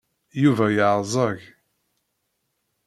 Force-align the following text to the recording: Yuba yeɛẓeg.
Yuba 0.41 0.65
yeɛẓeg. 0.75 1.39